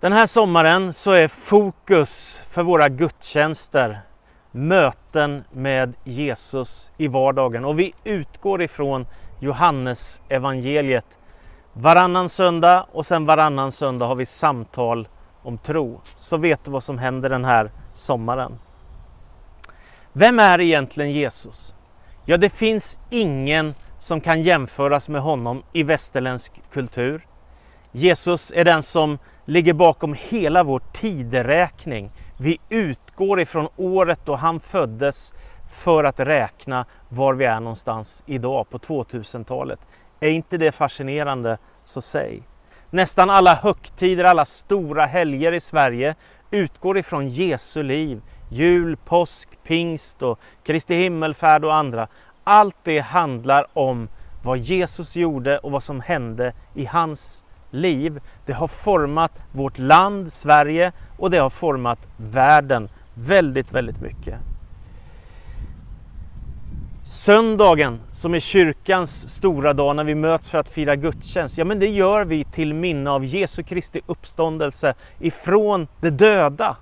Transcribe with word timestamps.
Den 0.00 0.12
här 0.12 0.26
sommaren 0.26 0.92
så 0.92 1.10
är 1.10 1.28
fokus 1.28 2.42
för 2.50 2.62
våra 2.62 2.88
gudstjänster 2.88 4.00
möten 4.50 5.44
med 5.52 5.94
Jesus 6.04 6.90
i 6.96 7.08
vardagen 7.08 7.64
och 7.64 7.78
vi 7.78 7.94
utgår 8.04 8.62
ifrån 8.62 9.06
Johannes 9.40 10.20
evangeliet. 10.28 11.04
Varannan 11.72 12.28
söndag 12.28 12.86
och 12.92 13.06
sen 13.06 13.26
varannan 13.26 13.72
söndag 13.72 14.06
har 14.06 14.14
vi 14.14 14.26
samtal 14.26 15.08
om 15.42 15.58
tro. 15.58 16.00
Så 16.14 16.36
vet 16.36 16.64
du 16.64 16.70
vad 16.70 16.82
som 16.82 16.98
händer 16.98 17.30
den 17.30 17.44
här 17.44 17.70
sommaren. 17.92 18.58
Vem 20.12 20.38
är 20.38 20.60
egentligen 20.60 21.10
Jesus? 21.10 21.74
Ja, 22.24 22.36
det 22.36 22.50
finns 22.50 22.98
ingen 23.10 23.74
som 23.98 24.20
kan 24.20 24.42
jämföras 24.42 25.08
med 25.08 25.20
honom 25.20 25.62
i 25.72 25.82
västerländsk 25.82 26.62
kultur. 26.72 27.26
Jesus 27.92 28.52
är 28.56 28.64
den 28.64 28.82
som 28.82 29.18
ligger 29.48 29.72
bakom 29.72 30.16
hela 30.18 30.62
vår 30.62 30.82
tideräkning. 30.92 32.10
Vi 32.36 32.58
utgår 32.68 33.40
ifrån 33.40 33.68
året 33.76 34.18
då 34.24 34.34
han 34.34 34.60
föddes 34.60 35.34
för 35.70 36.04
att 36.04 36.20
räkna 36.20 36.84
var 37.08 37.34
vi 37.34 37.44
är 37.44 37.60
någonstans 37.60 38.22
idag 38.26 38.70
på 38.70 38.78
2000-talet. 38.78 39.80
Är 40.20 40.28
inte 40.28 40.58
det 40.58 40.72
fascinerande 40.72 41.58
så 41.84 42.00
säg. 42.00 42.42
Nästan 42.90 43.30
alla 43.30 43.54
högtider, 43.54 44.24
alla 44.24 44.44
stora 44.44 45.06
helger 45.06 45.52
i 45.52 45.60
Sverige 45.60 46.14
utgår 46.50 46.98
ifrån 46.98 47.28
Jesu 47.28 47.82
liv. 47.82 48.22
Jul, 48.50 48.96
påsk, 48.96 49.48
pingst 49.62 50.22
och 50.22 50.40
Kristi 50.64 50.94
himmelfärd 50.94 51.64
och 51.64 51.74
andra. 51.74 52.08
Allt 52.44 52.76
det 52.82 52.98
handlar 52.98 53.66
om 53.72 54.08
vad 54.44 54.58
Jesus 54.58 55.16
gjorde 55.16 55.58
och 55.58 55.70
vad 55.70 55.82
som 55.82 56.00
hände 56.00 56.52
i 56.74 56.84
hans 56.84 57.44
liv. 57.70 58.20
Det 58.46 58.52
har 58.52 58.68
format 58.68 59.32
vårt 59.52 59.78
land, 59.78 60.32
Sverige, 60.32 60.92
och 61.16 61.30
det 61.30 61.38
har 61.38 61.50
format 61.50 61.98
världen 62.16 62.88
väldigt, 63.14 63.72
väldigt 63.72 64.00
mycket. 64.00 64.34
Söndagen 67.08 68.00
som 68.12 68.34
är 68.34 68.40
kyrkans 68.40 69.28
stora 69.28 69.72
dag 69.72 69.96
när 69.96 70.04
vi 70.04 70.14
möts 70.14 70.48
för 70.48 70.58
att 70.58 70.68
fira 70.68 70.96
gudstjänst, 70.96 71.58
ja 71.58 71.64
men 71.64 71.78
det 71.78 71.88
gör 71.88 72.24
vi 72.24 72.44
till 72.44 72.74
minne 72.74 73.10
av 73.10 73.24
Jesu 73.24 73.62
Kristi 73.62 74.00
uppståndelse 74.06 74.94
ifrån 75.18 75.88
de 76.00 76.10
döda. 76.10 76.76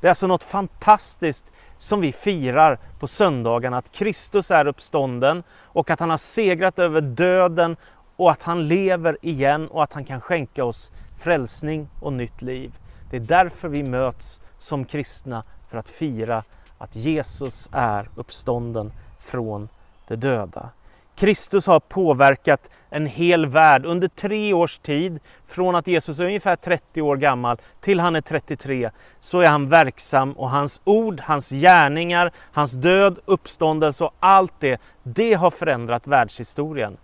Det 0.00 0.06
är 0.06 0.08
alltså 0.08 0.26
något 0.26 0.44
fantastiskt 0.44 1.44
som 1.78 2.00
vi 2.00 2.12
firar 2.12 2.78
på 2.98 3.06
söndagarna, 3.06 3.78
att 3.78 3.92
Kristus 3.92 4.50
är 4.50 4.66
uppstånden 4.66 5.42
och 5.62 5.90
att 5.90 6.00
han 6.00 6.10
har 6.10 6.18
segrat 6.18 6.78
över 6.78 7.00
döden 7.00 7.76
och 8.18 8.30
att 8.30 8.42
han 8.42 8.68
lever 8.68 9.16
igen 9.22 9.68
och 9.68 9.82
att 9.82 9.92
han 9.92 10.04
kan 10.04 10.20
skänka 10.20 10.64
oss 10.64 10.92
frälsning 11.18 11.88
och 12.00 12.12
nytt 12.12 12.42
liv. 12.42 12.72
Det 13.10 13.16
är 13.16 13.20
därför 13.20 13.68
vi 13.68 13.82
möts 13.82 14.40
som 14.58 14.84
kristna 14.84 15.44
för 15.68 15.78
att 15.78 15.88
fira 15.88 16.44
att 16.78 16.96
Jesus 16.96 17.68
är 17.72 18.08
uppstånden 18.14 18.92
från 19.18 19.68
de 20.08 20.16
döda. 20.16 20.70
Kristus 21.16 21.66
har 21.66 21.80
påverkat 21.80 22.70
en 22.90 23.06
hel 23.06 23.46
värld 23.46 23.86
under 23.86 24.08
tre 24.08 24.52
års 24.52 24.78
tid. 24.78 25.20
Från 25.46 25.74
att 25.74 25.86
Jesus 25.86 26.20
är 26.20 26.24
ungefär 26.24 26.56
30 26.56 27.02
år 27.02 27.16
gammal 27.16 27.60
till 27.80 28.00
han 28.00 28.16
är 28.16 28.20
33 28.20 28.90
så 29.20 29.40
är 29.40 29.48
han 29.48 29.68
verksam 29.68 30.32
och 30.32 30.50
hans 30.50 30.80
ord, 30.84 31.20
hans 31.20 31.50
gärningar, 31.50 32.32
hans 32.52 32.72
död, 32.72 33.18
uppståndelse 33.24 34.04
och 34.04 34.14
allt 34.20 34.52
det, 34.58 34.80
det 35.02 35.34
har 35.34 35.50
förändrat 35.50 36.06
världshistorien. 36.06 36.96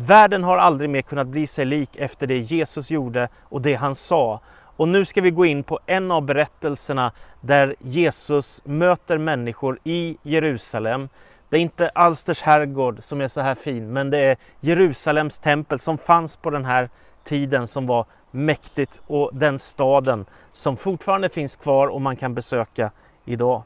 Världen 0.00 0.44
har 0.44 0.58
aldrig 0.58 0.90
mer 0.90 1.02
kunnat 1.02 1.26
bli 1.26 1.46
sig 1.46 1.64
lik 1.64 1.96
efter 1.96 2.26
det 2.26 2.38
Jesus 2.38 2.90
gjorde 2.90 3.28
och 3.42 3.62
det 3.62 3.74
han 3.74 3.94
sa. 3.94 4.40
Och 4.76 4.88
nu 4.88 5.04
ska 5.04 5.20
vi 5.20 5.30
gå 5.30 5.46
in 5.46 5.62
på 5.62 5.80
en 5.86 6.10
av 6.10 6.22
berättelserna 6.22 7.12
där 7.40 7.74
Jesus 7.78 8.62
möter 8.64 9.18
människor 9.18 9.78
i 9.84 10.16
Jerusalem. 10.22 11.08
Det 11.48 11.56
är 11.56 11.60
inte 11.60 11.88
Alsters 11.88 12.42
herrgård 12.42 12.98
som 13.02 13.20
är 13.20 13.28
så 13.28 13.40
här 13.40 13.54
fin, 13.54 13.92
men 13.92 14.10
det 14.10 14.18
är 14.18 14.36
Jerusalems 14.60 15.38
tempel 15.38 15.78
som 15.78 15.98
fanns 15.98 16.36
på 16.36 16.50
den 16.50 16.64
här 16.64 16.90
tiden 17.24 17.66
som 17.66 17.86
var 17.86 18.06
mäktigt 18.30 19.02
och 19.06 19.30
den 19.32 19.58
staden 19.58 20.26
som 20.52 20.76
fortfarande 20.76 21.28
finns 21.28 21.56
kvar 21.56 21.86
och 21.86 22.00
man 22.00 22.16
kan 22.16 22.34
besöka 22.34 22.90
idag. 23.24 23.62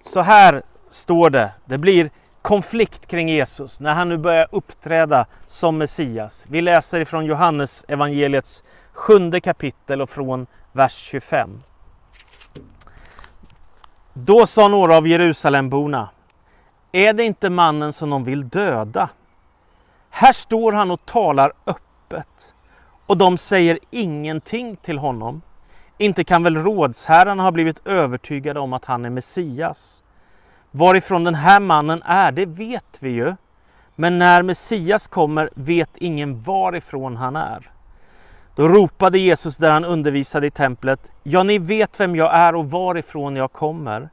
Så 0.00 0.20
här 0.20 0.62
står 0.88 1.30
det, 1.30 1.50
det 1.64 1.78
blir 1.78 2.10
konflikt 2.42 3.06
kring 3.06 3.28
Jesus 3.28 3.80
när 3.80 3.94
han 3.94 4.08
nu 4.08 4.16
börjar 4.16 4.48
uppträda 4.52 5.26
som 5.46 5.78
Messias. 5.78 6.44
Vi 6.48 6.60
läser 6.60 7.00
ifrån 7.00 7.24
Johannes 7.24 7.84
evangeliets 7.88 8.64
sjunde 8.92 9.40
kapitel 9.40 10.02
och 10.02 10.10
från 10.10 10.46
vers 10.72 10.92
25. 10.92 11.62
Då 14.12 14.46
sa 14.46 14.68
några 14.68 14.96
av 14.96 15.06
Jerusalemborna, 15.06 16.08
är 16.92 17.12
det 17.12 17.24
inte 17.24 17.50
mannen 17.50 17.92
som 17.92 18.10
de 18.10 18.24
vill 18.24 18.48
döda? 18.48 19.08
Här 20.10 20.32
står 20.32 20.72
han 20.72 20.90
och 20.90 21.06
talar 21.06 21.52
öppet 21.66 22.54
och 23.06 23.16
de 23.16 23.38
säger 23.38 23.78
ingenting 23.90 24.76
till 24.76 24.98
honom. 24.98 25.42
Inte 25.98 26.24
kan 26.24 26.42
väl 26.42 26.56
rådsherrarna 26.56 27.42
ha 27.42 27.50
blivit 27.50 27.86
övertygade 27.86 28.60
om 28.60 28.72
att 28.72 28.84
han 28.84 29.04
är 29.04 29.10
Messias? 29.10 30.02
Varifrån 30.70 31.24
den 31.24 31.34
här 31.34 31.60
mannen 31.60 32.02
är, 32.02 32.32
det 32.32 32.46
vet 32.46 32.96
vi 33.00 33.10
ju. 33.10 33.34
Men 33.94 34.18
när 34.18 34.42
Messias 34.42 35.08
kommer 35.08 35.50
vet 35.54 35.96
ingen 35.96 36.40
varifrån 36.40 37.16
han 37.16 37.36
är. 37.36 37.70
Då 38.54 38.68
ropade 38.68 39.18
Jesus 39.18 39.56
där 39.56 39.70
han 39.70 39.84
undervisade 39.84 40.46
i 40.46 40.50
templet. 40.50 41.12
Ja, 41.22 41.42
ni 41.42 41.58
vet 41.58 42.00
vem 42.00 42.16
jag 42.16 42.34
är 42.34 42.54
och 42.54 42.70
varifrån 42.70 43.36
jag 43.36 43.52
kommer. 43.52 44.08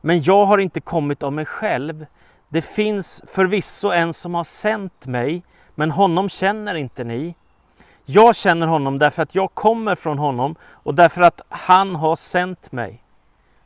Men 0.00 0.22
jag 0.22 0.44
har 0.44 0.58
inte 0.58 0.80
kommit 0.80 1.22
av 1.22 1.32
mig 1.32 1.44
själv. 1.44 2.06
Det 2.48 2.62
finns 2.62 3.22
förvisso 3.26 3.90
en 3.90 4.12
som 4.12 4.34
har 4.34 4.44
sänt 4.44 5.06
mig, 5.06 5.42
men 5.74 5.90
honom 5.90 6.28
känner 6.28 6.74
inte 6.74 7.04
ni. 7.04 7.34
Jag 8.04 8.36
känner 8.36 8.66
honom 8.66 8.98
därför 8.98 9.22
att 9.22 9.34
jag 9.34 9.54
kommer 9.54 9.94
från 9.94 10.18
honom 10.18 10.56
och 10.62 10.94
därför 10.94 11.22
att 11.22 11.40
han 11.48 11.96
har 11.96 12.16
sänt 12.16 12.72
mig. 12.72 13.02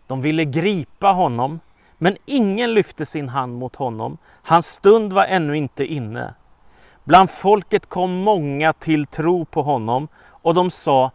De 0.06 0.20
ville 0.20 0.44
gripa 0.44 1.08
honom, 1.08 1.60
men 1.98 2.16
ingen 2.26 2.74
lyfte 2.74 3.06
sin 3.06 3.28
hand 3.28 3.58
mot 3.58 3.76
honom. 3.76 4.18
Hans 4.42 4.66
stund 4.66 5.12
var 5.12 5.24
ännu 5.24 5.56
inte 5.56 5.84
inne. 5.84 6.34
Bland 7.04 7.30
folket 7.30 7.86
kom 7.86 8.14
många 8.14 8.72
till 8.72 9.06
tro 9.06 9.44
på 9.44 9.62
honom 9.62 10.08
och 10.26 10.54
de 10.54 10.70
sa, 10.70 11.10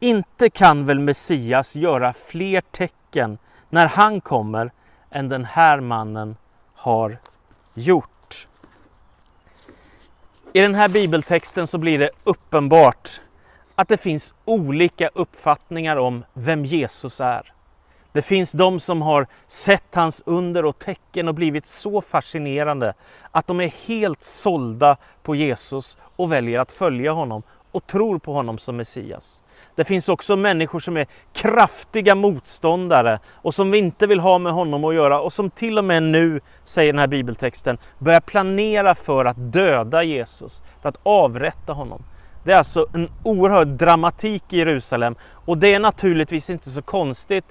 inte 0.00 0.50
kan 0.50 0.86
väl 0.86 0.98
Messias 0.98 1.76
göra 1.76 2.12
fler 2.12 2.60
tecken 2.60 3.38
när 3.68 3.86
han 3.86 4.20
kommer 4.20 4.70
än 5.10 5.28
den 5.28 5.44
här 5.44 5.80
mannen 5.80 6.36
har 6.74 7.18
gjort. 7.74 8.48
I 10.52 10.60
den 10.60 10.74
här 10.74 10.88
bibeltexten 10.88 11.66
så 11.66 11.78
blir 11.78 11.98
det 11.98 12.10
uppenbart 12.24 13.20
att 13.74 13.88
det 13.88 13.96
finns 13.96 14.34
olika 14.44 15.08
uppfattningar 15.08 15.96
om 15.96 16.24
vem 16.32 16.64
Jesus 16.64 17.20
är. 17.20 17.52
Det 18.16 18.22
finns 18.22 18.52
de 18.52 18.80
som 18.80 19.02
har 19.02 19.26
sett 19.46 19.94
hans 19.94 20.22
under 20.26 20.64
och 20.64 20.78
tecken 20.78 21.28
och 21.28 21.34
blivit 21.34 21.66
så 21.66 22.00
fascinerande 22.00 22.94
att 23.30 23.46
de 23.46 23.60
är 23.60 23.72
helt 23.86 24.22
sålda 24.22 24.96
på 25.22 25.34
Jesus 25.34 25.98
och 26.16 26.32
väljer 26.32 26.60
att 26.60 26.72
följa 26.72 27.12
honom 27.12 27.42
och 27.72 27.86
tror 27.86 28.18
på 28.18 28.32
honom 28.32 28.58
som 28.58 28.76
Messias. 28.76 29.42
Det 29.74 29.84
finns 29.84 30.08
också 30.08 30.36
människor 30.36 30.80
som 30.80 30.96
är 30.96 31.06
kraftiga 31.32 32.14
motståndare 32.14 33.18
och 33.32 33.54
som 33.54 33.70
vi 33.70 33.78
inte 33.78 34.06
vill 34.06 34.20
ha 34.20 34.38
med 34.38 34.52
honom 34.52 34.84
att 34.84 34.94
göra 34.94 35.20
och 35.20 35.32
som 35.32 35.50
till 35.50 35.78
och 35.78 35.84
med 35.84 36.02
nu, 36.02 36.40
säger 36.64 36.92
den 36.92 37.00
här 37.00 37.06
bibeltexten, 37.06 37.78
börjar 37.98 38.20
planera 38.20 38.94
för 38.94 39.24
att 39.24 39.52
döda 39.52 40.02
Jesus, 40.02 40.62
för 40.82 40.88
att 40.88 41.00
avrätta 41.02 41.72
honom. 41.72 42.02
Det 42.44 42.52
är 42.52 42.58
alltså 42.58 42.86
en 42.94 43.10
oerhörd 43.22 43.68
dramatik 43.68 44.52
i 44.52 44.58
Jerusalem 44.58 45.14
och 45.32 45.58
det 45.58 45.74
är 45.74 45.80
naturligtvis 45.80 46.50
inte 46.50 46.70
så 46.70 46.82
konstigt 46.82 47.44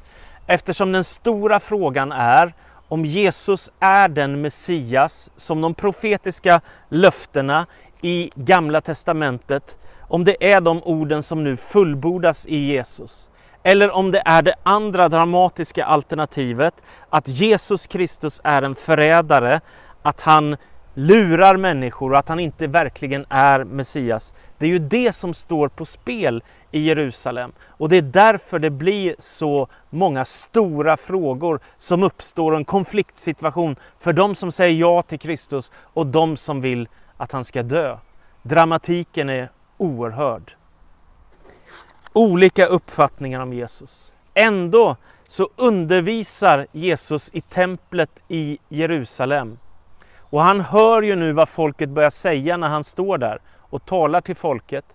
eftersom 0.47 0.91
den 0.91 1.03
stora 1.03 1.59
frågan 1.59 2.11
är 2.11 2.53
om 2.87 3.05
Jesus 3.05 3.71
är 3.79 4.07
den 4.07 4.41
Messias 4.41 5.29
som 5.35 5.61
de 5.61 5.73
profetiska 5.73 6.61
löftena 6.89 7.65
i 8.01 8.31
Gamla 8.35 8.81
Testamentet 8.81 9.77
om 10.07 10.25
det 10.25 10.51
är 10.53 10.61
de 10.61 10.83
orden 10.83 11.23
som 11.23 11.43
nu 11.43 11.57
fullbordas 11.57 12.45
i 12.47 12.57
Jesus. 12.57 13.29
Eller 13.63 13.95
om 13.95 14.11
det 14.11 14.21
är 14.25 14.41
det 14.41 14.55
andra 14.63 15.09
dramatiska 15.09 15.85
alternativet, 15.85 16.73
att 17.09 17.27
Jesus 17.27 17.87
Kristus 17.87 18.41
är 18.43 18.61
en 18.61 18.75
förrädare, 18.75 19.61
att 20.01 20.21
han 20.21 20.57
lurar 20.95 21.57
människor 21.57 22.11
och 22.11 22.17
att 22.17 22.27
han 22.29 22.39
inte 22.39 22.67
verkligen 22.67 23.25
är 23.29 23.63
Messias. 23.63 24.33
Det 24.57 24.65
är 24.65 24.69
ju 24.69 24.79
det 24.79 25.13
som 25.13 25.33
står 25.33 25.67
på 25.67 25.85
spel 25.85 26.43
i 26.71 26.79
Jerusalem. 26.79 27.51
Och 27.61 27.89
det 27.89 27.97
är 27.97 28.01
därför 28.01 28.59
det 28.59 28.69
blir 28.69 29.15
så 29.19 29.67
många 29.89 30.25
stora 30.25 30.97
frågor 30.97 31.59
som 31.77 32.03
uppstår 32.03 32.51
och 32.51 32.57
en 32.57 32.65
konfliktsituation 32.65 33.75
för 33.99 34.13
de 34.13 34.35
som 34.35 34.51
säger 34.51 34.79
ja 34.79 35.01
till 35.01 35.19
Kristus 35.19 35.71
och 35.77 36.07
de 36.07 36.37
som 36.37 36.61
vill 36.61 36.87
att 37.17 37.31
han 37.31 37.45
ska 37.45 37.63
dö. 37.63 37.97
Dramatiken 38.43 39.29
är 39.29 39.51
oerhörd. 39.77 40.55
olika 42.13 42.65
uppfattningar 42.65 43.39
om 43.39 43.53
Jesus. 43.53 44.15
Ändå 44.33 44.95
så 45.27 45.49
undervisar 45.55 46.67
Jesus 46.71 47.29
i 47.33 47.41
templet 47.41 48.09
i 48.27 48.57
Jerusalem. 48.69 49.57
Och 50.35 50.41
han 50.41 50.61
hör 50.61 51.01
ju 51.01 51.15
nu 51.15 51.31
vad 51.31 51.49
folket 51.49 51.89
börjar 51.89 52.09
säga 52.09 52.57
när 52.57 52.67
han 52.67 52.83
står 52.83 53.17
där 53.17 53.39
och 53.57 53.85
talar 53.85 54.21
till 54.21 54.35
folket. 54.35 54.85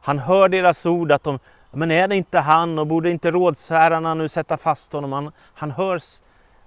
Han 0.00 0.18
hör 0.18 0.48
deras 0.48 0.86
ord 0.86 1.12
att 1.12 1.24
de, 1.24 1.38
men 1.70 1.90
är 1.90 2.08
det 2.08 2.16
inte 2.16 2.38
han 2.38 2.78
och 2.78 2.86
borde 2.86 3.10
inte 3.10 3.30
rådsherrarna 3.30 4.14
nu 4.14 4.28
sätta 4.28 4.56
fast 4.56 4.92
honom? 4.92 5.12
Han, 5.12 5.32
han 5.54 5.70
hör 5.70 6.00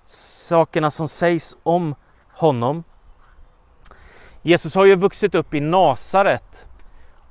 sakerna 0.06 0.92
som 0.92 1.08
sägs 1.08 1.58
om 1.64 1.96
honom. 2.34 2.84
Jesus 4.42 4.76
har 4.76 4.86
ju 4.86 4.96
vuxit 4.96 5.36
upp 5.36 5.54
i 5.54 5.60
Nasaret. 5.60 6.66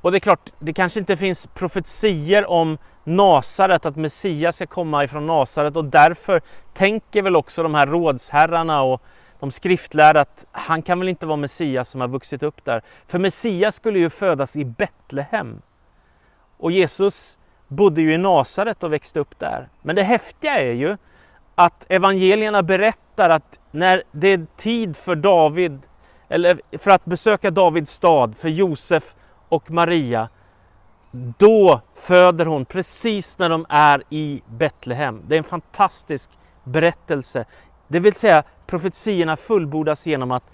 Och 0.00 0.12
det 0.12 0.18
är 0.18 0.20
klart, 0.20 0.50
det 0.58 0.72
kanske 0.72 1.00
inte 1.00 1.16
finns 1.16 1.46
profetier 1.46 2.50
om 2.50 2.78
Nasaret, 3.04 3.86
att 3.86 3.96
Messias 3.96 4.56
ska 4.56 4.66
komma 4.66 5.04
ifrån 5.04 5.26
Nasaret 5.26 5.76
och 5.76 5.84
därför 5.84 6.40
tänker 6.74 7.22
väl 7.22 7.36
också 7.36 7.62
de 7.62 7.74
här 7.74 7.86
rådsherrarna 7.86 8.82
och 8.82 9.02
de 9.40 9.50
skriftlärda 9.50 10.20
att 10.20 10.46
han 10.52 10.82
kan 10.82 10.98
väl 10.98 11.08
inte 11.08 11.26
vara 11.26 11.36
Messias 11.36 11.88
som 11.88 12.00
har 12.00 12.08
vuxit 12.08 12.42
upp 12.42 12.64
där. 12.64 12.82
För 13.06 13.18
Messias 13.18 13.76
skulle 13.76 13.98
ju 13.98 14.10
födas 14.10 14.56
i 14.56 14.64
Betlehem. 14.64 15.62
Och 16.58 16.72
Jesus 16.72 17.38
bodde 17.68 18.02
ju 18.02 18.14
i 18.14 18.18
Nasaret 18.18 18.82
och 18.82 18.92
växte 18.92 19.20
upp 19.20 19.38
där. 19.38 19.68
Men 19.82 19.96
det 19.96 20.02
häftiga 20.02 20.60
är 20.60 20.72
ju 20.72 20.96
att 21.54 21.86
evangelierna 21.88 22.62
berättar 22.62 23.30
att 23.30 23.60
när 23.70 24.02
det 24.12 24.28
är 24.28 24.46
tid 24.56 24.96
för 24.96 25.14
David, 25.16 25.80
eller 26.28 26.60
för 26.78 26.90
att 26.90 27.04
besöka 27.04 27.50
Davids 27.50 27.92
stad, 27.92 28.36
för 28.36 28.48
Josef 28.48 29.14
och 29.48 29.70
Maria, 29.70 30.28
då 31.38 31.80
föder 31.94 32.46
hon 32.46 32.64
precis 32.64 33.38
när 33.38 33.48
de 33.48 33.66
är 33.68 34.02
i 34.10 34.42
Betlehem. 34.46 35.22
Det 35.26 35.34
är 35.34 35.38
en 35.38 35.44
fantastisk 35.44 36.30
berättelse. 36.64 37.44
Det 37.88 38.00
vill 38.00 38.14
säga 38.14 38.42
profetiorna 38.66 39.36
fullbordas 39.36 40.06
genom 40.06 40.30
att 40.30 40.44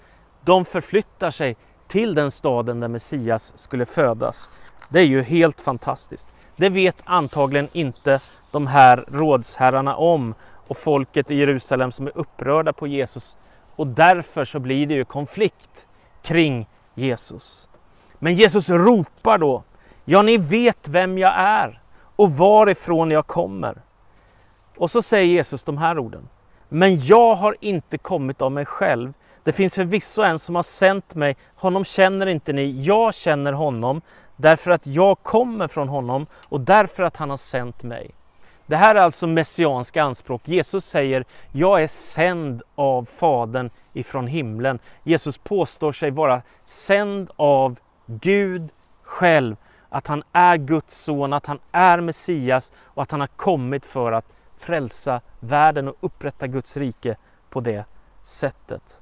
de 0.41 0.65
förflyttar 0.65 1.31
sig 1.31 1.57
till 1.87 2.15
den 2.15 2.31
staden 2.31 2.79
där 2.79 2.87
Messias 2.87 3.53
skulle 3.55 3.85
födas. 3.85 4.49
Det 4.89 4.99
är 4.99 5.05
ju 5.05 5.21
helt 5.21 5.61
fantastiskt. 5.61 6.27
Det 6.55 6.69
vet 6.69 6.95
antagligen 7.03 7.67
inte 7.71 8.19
de 8.51 8.67
här 8.67 9.05
rådsherrarna 9.07 9.95
om 9.95 10.35
och 10.67 10.77
folket 10.77 11.31
i 11.31 11.35
Jerusalem 11.35 11.91
som 11.91 12.07
är 12.07 12.17
upprörda 12.17 12.73
på 12.73 12.87
Jesus. 12.87 13.37
Och 13.75 13.87
därför 13.87 14.45
så 14.45 14.59
blir 14.59 14.87
det 14.87 14.93
ju 14.93 15.05
konflikt 15.05 15.87
kring 16.21 16.67
Jesus. 16.95 17.67
Men 18.19 18.33
Jesus 18.33 18.69
ropar 18.69 19.37
då, 19.37 19.63
ja 20.05 20.21
ni 20.21 20.37
vet 20.37 20.87
vem 20.87 21.17
jag 21.17 21.33
är 21.37 21.81
och 22.15 22.31
varifrån 22.31 23.11
jag 23.11 23.27
kommer. 23.27 23.81
Och 24.77 24.91
så 24.91 25.01
säger 25.01 25.25
Jesus 25.25 25.63
de 25.63 25.77
här 25.77 25.99
orden. 25.99 26.27
Men 26.75 27.01
jag 27.01 27.35
har 27.35 27.55
inte 27.59 27.97
kommit 27.97 28.41
av 28.41 28.51
mig 28.51 28.65
själv. 28.65 29.13
Det 29.43 29.51
finns 29.51 29.75
förvisso 29.75 30.21
en 30.21 30.39
som 30.39 30.55
har 30.55 30.63
sänt 30.63 31.15
mig. 31.15 31.35
Honom 31.55 31.85
känner 31.85 32.27
inte 32.27 32.53
ni. 32.53 32.83
Jag 32.83 33.15
känner 33.15 33.53
honom 33.53 34.01
därför 34.35 34.71
att 34.71 34.87
jag 34.87 35.23
kommer 35.23 35.67
från 35.67 35.89
honom 35.89 36.27
och 36.33 36.61
därför 36.61 37.03
att 37.03 37.17
han 37.17 37.29
har 37.29 37.37
sänt 37.37 37.83
mig. 37.83 38.11
Det 38.65 38.75
här 38.75 38.95
är 38.95 38.99
alltså 38.99 39.27
messianska 39.27 40.03
anspråk. 40.03 40.47
Jesus 40.47 40.85
säger, 40.85 41.25
jag 41.51 41.83
är 41.83 41.87
sänd 41.87 42.61
av 42.75 43.05
Fadern 43.05 43.69
ifrån 43.93 44.27
himlen. 44.27 44.79
Jesus 45.03 45.37
påstår 45.37 45.91
sig 45.91 46.11
vara 46.11 46.41
sänd 46.63 47.29
av 47.35 47.79
Gud 48.05 48.69
själv. 49.03 49.55
Att 49.89 50.07
han 50.07 50.23
är 50.31 50.57
Guds 50.57 50.97
son, 50.97 51.33
att 51.33 51.45
han 51.45 51.59
är 51.71 51.99
Messias 51.99 52.73
och 52.77 53.03
att 53.03 53.11
han 53.11 53.19
har 53.19 53.27
kommit 53.27 53.85
för 53.85 54.11
att 54.11 54.32
frälsa 54.63 55.21
världen 55.39 55.87
och 55.87 55.95
upprätta 55.99 56.47
Guds 56.47 56.77
rike 56.77 57.15
på 57.49 57.59
det 57.59 57.85
sättet. 58.21 58.99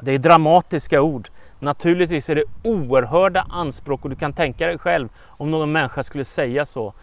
Det 0.00 0.12
är 0.12 0.18
dramatiska 0.18 1.02
ord. 1.02 1.28
Naturligtvis 1.60 2.30
är 2.30 2.34
det 2.34 2.44
oerhörda 2.62 3.46
anspråk 3.50 4.04
och 4.04 4.10
du 4.10 4.16
kan 4.16 4.32
tänka 4.32 4.66
dig 4.66 4.78
själv 4.78 5.08
om 5.26 5.50
någon 5.50 5.72
människa 5.72 6.02
skulle 6.02 6.24
säga 6.24 6.66
så. 6.66 6.94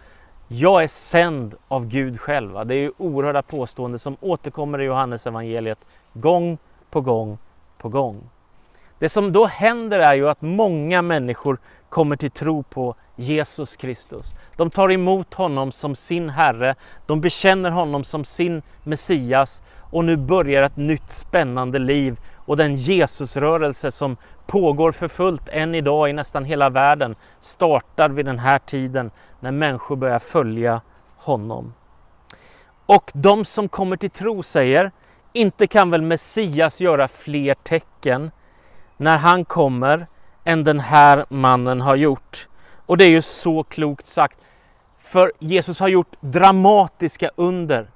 Jag 0.47 0.83
är 0.83 0.88
sänd 0.88 1.56
av 1.67 1.88
Gud 1.88 2.19
själv. 2.19 2.67
Det 2.67 2.75
är 2.75 2.79
ju 2.79 2.91
oerhörda 2.97 3.41
påståenden 3.41 4.00
som 4.00 4.17
återkommer 4.21 4.81
i 4.81 4.83
Johannes 4.83 5.27
evangeliet 5.27 5.79
gång 6.13 6.57
på 6.89 7.01
gång 7.01 7.38
på 7.77 7.89
gång. 7.89 8.29
Det 9.00 9.09
som 9.09 9.31
då 9.31 9.45
händer 9.45 10.00
är 10.00 10.15
ju 10.15 10.29
att 10.29 10.41
många 10.41 11.01
människor 11.01 11.57
kommer 11.95 12.15
till 12.15 12.31
tro 12.31 12.63
på 12.63 12.95
Jesus 13.15 13.75
Kristus. 13.75 14.36
De 14.56 14.69
tar 14.69 14.92
emot 14.92 15.33
honom 15.33 15.71
som 15.71 15.95
sin 15.95 16.30
Herre, 16.30 16.75
de 17.06 17.21
bekänner 17.21 17.71
honom 17.71 18.03
som 18.03 18.25
sin 18.25 18.62
Messias 18.83 19.62
och 19.80 20.06
nu 20.06 20.18
börjar 20.18 20.63
ett 20.63 20.77
nytt 20.77 21.12
spännande 21.12 21.80
liv 21.80 22.19
och 22.45 22.57
den 22.57 22.75
Jesusrörelse 22.75 23.92
som 23.92 24.18
pågår 24.47 24.92
för 24.92 25.07
fullt 25.07 25.50
än 25.50 25.75
idag 25.75 26.09
i 26.09 26.13
nästan 26.13 26.45
hela 26.45 26.69
världen 26.69 27.15
startar 27.39 28.09
vid 28.09 28.25
den 28.25 28.39
här 28.39 28.59
tiden 28.59 29.12
när 29.39 29.51
människor 29.51 29.95
börjar 29.95 30.19
följa 30.19 30.81
honom. 31.18 31.74
Och 32.86 33.12
de 33.13 33.45
som 33.45 33.69
kommer 33.69 33.98
till 33.98 34.12
tro 34.12 34.44
säger, 34.44 34.91
inte 35.33 35.68
kan 35.68 35.91
väl 35.91 36.01
Messias 36.01 36.81
göra 36.81 37.07
fler 37.07 37.53
tecken 37.53 38.31
när 38.98 39.18
han 39.18 39.45
kommer 39.45 40.07
än 40.45 40.63
den 40.63 40.80
här 40.80 41.25
mannen 41.30 41.81
har 41.81 41.95
gjort. 41.95 42.47
Och 42.86 42.97
det 42.97 43.06
är 43.06 43.09
ju 43.09 43.21
så 43.21 43.63
klokt 43.63 44.07
sagt. 44.07 44.38
För 45.00 45.31
Jesus 45.39 45.80
har 45.80 45.88
gjort 45.88 46.15
dramatiska 46.19 47.31
under. 47.36 47.92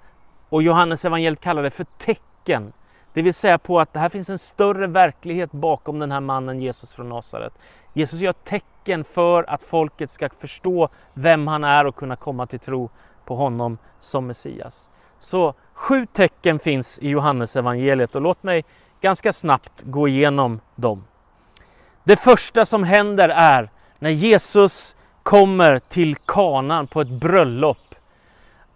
Och 0.50 0.64
Johannes 0.64 1.06
evangeliet 1.06 1.42
kallar 1.42 1.64
det 1.64 1.72
för 1.72 1.86
tecken. 1.98 2.74
Det 3.14 3.22
vill 3.22 3.34
säga 3.34 3.58
på 3.58 3.80
att 3.80 3.94
det 3.94 4.00
här 4.00 4.10
finns 4.10 4.30
en 4.30 4.40
större 4.40 4.88
verklighet 4.88 5.52
bakom 5.52 6.00
den 6.00 6.12
här 6.12 6.20
mannen 6.20 6.60
Jesus 6.62 6.94
från 6.94 7.10
Nasaret. 7.10 7.54
Jesus 7.94 8.20
gör 8.20 8.34
tecken 8.34 9.04
för 9.04 9.50
att 9.50 9.64
folket 9.64 10.12
ska 10.12 10.30
förstå 10.40 10.90
vem 11.14 11.48
han 11.48 11.64
är 11.64 11.86
och 11.86 11.96
kunna 11.96 12.16
komma 12.16 12.48
till 12.48 12.60
tro 12.60 12.90
på 13.26 13.36
honom 13.36 13.78
som 14.00 14.28
Messias. 14.28 14.90
Så 15.20 15.54
sju 15.74 16.06
tecken 16.06 16.60
finns 16.60 17.00
i 17.00 17.10
Johannes 17.10 17.56
evangeliet 17.56 18.16
och 18.16 18.22
låt 18.22 18.44
mig 18.44 18.66
ganska 19.02 19.34
snabbt 19.34 19.84
gå 19.84 20.08
igenom 20.08 20.60
dem. 20.76 21.04
Det 22.10 22.18
första 22.18 22.66
som 22.66 22.84
händer 22.84 23.30
är 23.30 23.70
när 24.00 24.10
Jesus 24.10 24.96
kommer 25.24 25.80
till 25.80 26.16
kanan 26.16 26.88
på 26.88 27.02
ett 27.02 27.08
bröllop 27.10 27.96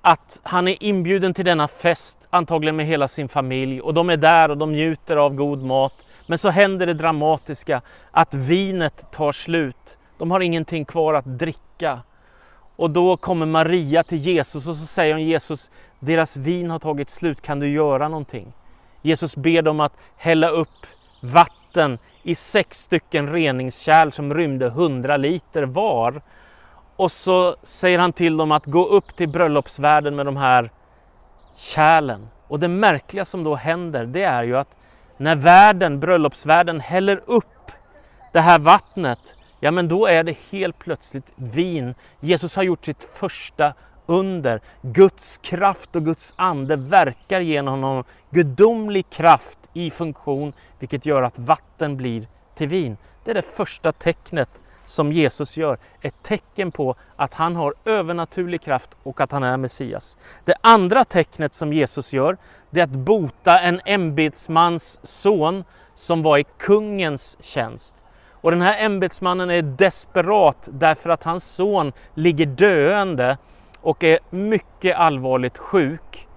att 0.01 0.39
han 0.43 0.67
är 0.67 0.83
inbjuden 0.83 1.33
till 1.33 1.45
denna 1.45 1.67
fest, 1.67 2.17
antagligen 2.29 2.75
med 2.75 2.85
hela 2.85 3.07
sin 3.07 3.29
familj 3.29 3.81
och 3.81 3.93
de 3.93 4.09
är 4.09 4.17
där 4.17 4.51
och 4.51 4.57
de 4.57 4.71
njuter 4.71 5.17
av 5.17 5.35
god 5.35 5.63
mat. 5.63 5.93
Men 6.27 6.37
så 6.37 6.49
händer 6.49 6.85
det 6.85 6.93
dramatiska 6.93 7.81
att 8.11 8.33
vinet 8.33 9.11
tar 9.11 9.31
slut. 9.31 9.97
De 10.17 10.31
har 10.31 10.39
ingenting 10.39 10.85
kvar 10.85 11.13
att 11.13 11.39
dricka. 11.39 11.99
Och 12.75 12.89
då 12.89 13.17
kommer 13.17 13.45
Maria 13.45 14.03
till 14.03 14.17
Jesus 14.17 14.67
och 14.67 14.75
så 14.75 14.85
säger 14.85 15.13
hon 15.13 15.23
Jesus, 15.23 15.71
deras 15.99 16.37
vin 16.37 16.69
har 16.69 16.79
tagit 16.79 17.09
slut, 17.09 17.41
kan 17.41 17.59
du 17.59 17.69
göra 17.69 18.07
någonting? 18.07 18.53
Jesus 19.01 19.35
ber 19.35 19.61
dem 19.61 19.79
att 19.79 19.93
hälla 20.15 20.49
upp 20.49 20.85
vatten 21.19 21.97
i 22.23 22.35
sex 22.35 22.79
stycken 22.79 23.31
reningskärl 23.33 24.11
som 24.11 24.33
rymde 24.33 24.65
100 24.65 25.17
liter 25.17 25.63
var. 25.63 26.21
Och 26.95 27.11
så 27.11 27.55
säger 27.63 27.99
han 27.99 28.13
till 28.13 28.37
dem 28.37 28.51
att 28.51 28.65
gå 28.65 28.85
upp 28.85 29.15
till 29.15 29.29
bröllopsvärden 29.29 30.15
med 30.15 30.25
de 30.25 30.37
här 30.37 30.71
kärlen. 31.55 32.27
Och 32.47 32.59
det 32.59 32.67
märkliga 32.67 33.25
som 33.25 33.43
då 33.43 33.55
händer 33.55 34.05
det 34.05 34.23
är 34.23 34.43
ju 34.43 34.57
att 34.57 34.75
när 35.17 35.35
värden, 35.35 35.99
bröllopsvärden 35.99 36.79
häller 36.79 37.21
upp 37.25 37.71
det 38.33 38.39
här 38.39 38.59
vattnet, 38.59 39.35
ja 39.59 39.71
men 39.71 39.87
då 39.87 40.05
är 40.05 40.23
det 40.23 40.37
helt 40.51 40.79
plötsligt 40.79 41.31
vin. 41.35 41.95
Jesus 42.19 42.55
har 42.55 42.63
gjort 42.63 42.85
sitt 42.85 43.03
första 43.03 43.73
under. 44.05 44.61
Guds 44.81 45.37
kraft 45.37 45.95
och 45.95 46.05
Guds 46.05 46.33
ande 46.37 46.75
verkar 46.75 47.39
genom 47.39 47.83
honom. 47.83 48.03
Gudomlig 48.29 49.09
kraft 49.09 49.59
i 49.73 49.91
funktion, 49.91 50.53
vilket 50.79 51.05
gör 51.05 51.21
att 51.21 51.39
vatten 51.39 51.97
blir 51.97 52.27
till 52.55 52.67
vin. 52.67 52.97
Det 53.23 53.31
är 53.31 53.35
det 53.35 53.55
första 53.55 53.91
tecknet 53.91 54.49
som 54.85 55.11
Jesus 55.11 55.57
gör. 55.57 55.77
Ett 56.01 56.23
tecken 56.23 56.71
på 56.71 56.95
att 57.15 57.33
han 57.33 57.55
har 57.55 57.73
övernaturlig 57.85 58.61
kraft 58.61 58.89
och 59.03 59.21
att 59.21 59.31
han 59.31 59.43
är 59.43 59.57
Messias. 59.57 60.17
Det 60.45 60.55
andra 60.61 61.05
tecknet 61.05 61.53
som 61.53 61.73
Jesus 61.73 62.13
gör, 62.13 62.37
det 62.69 62.79
är 62.79 62.83
att 62.83 62.89
bota 62.89 63.59
en 63.59 63.81
ämbetsmans 63.85 64.99
son 65.03 65.63
som 65.93 66.23
var 66.23 66.37
i 66.37 66.45
kungens 66.57 67.37
tjänst. 67.41 67.95
Och 68.31 68.51
den 68.51 68.61
här 68.61 68.85
ämbetsmannen 68.85 69.49
är 69.49 69.61
desperat 69.61 70.69
därför 70.71 71.09
att 71.09 71.23
hans 71.23 71.43
son 71.43 71.93
ligger 72.13 72.45
döende 72.45 73.37
och 73.83 74.03
är 74.03 74.19
mycket 74.29 74.97
allvarligt 74.97 75.57
sjuk. 75.57 76.27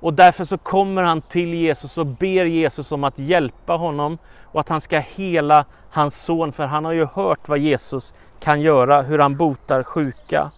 Och 0.00 0.14
därför 0.14 0.44
så 0.44 0.58
kommer 0.58 1.02
han 1.02 1.20
till 1.20 1.54
Jesus 1.54 1.98
och 1.98 2.06
ber 2.06 2.44
Jesus 2.44 2.92
om 2.92 3.04
att 3.04 3.18
hjälpa 3.18 3.72
honom 3.72 4.18
och 4.44 4.60
att 4.60 4.68
han 4.68 4.80
ska 4.80 4.98
hela 4.98 5.64
hans 5.90 6.22
son, 6.22 6.52
för 6.52 6.66
han 6.66 6.84
har 6.84 6.92
ju 6.92 7.06
hört 7.14 7.48
vad 7.48 7.58
Jesus 7.58 8.14
kan 8.40 8.60
göra, 8.60 9.02
hur 9.02 9.18
han 9.18 9.36
botar 9.36 9.82
sjuka. 9.82 10.50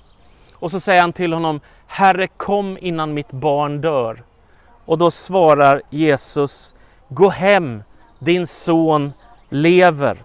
Och 0.54 0.70
så 0.70 0.80
säger 0.80 1.00
han 1.00 1.12
till 1.12 1.32
honom, 1.32 1.60
Herre 1.86 2.26
kom 2.26 2.78
innan 2.80 3.14
mitt 3.14 3.32
barn 3.32 3.80
dör. 3.80 4.22
Och 4.84 4.98
då 4.98 5.10
svarar 5.10 5.82
Jesus, 5.90 6.74
gå 7.08 7.28
hem, 7.28 7.82
din 8.18 8.46
son 8.46 9.12
lever. 9.48 10.16